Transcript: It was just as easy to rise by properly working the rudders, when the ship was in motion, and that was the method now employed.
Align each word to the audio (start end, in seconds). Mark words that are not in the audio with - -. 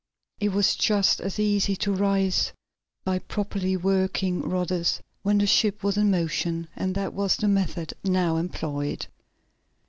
It 0.39 0.49
was 0.49 0.75
just 0.75 1.21
as 1.21 1.37
easy 1.37 1.75
to 1.75 1.91
rise 1.93 2.53
by 3.03 3.19
properly 3.19 3.77
working 3.77 4.41
the 4.41 4.47
rudders, 4.47 4.99
when 5.21 5.37
the 5.37 5.45
ship 5.45 5.83
was 5.83 5.95
in 5.95 6.09
motion, 6.09 6.67
and 6.75 6.95
that 6.95 7.13
was 7.13 7.35
the 7.35 7.47
method 7.47 7.93
now 8.03 8.37
employed. 8.37 9.05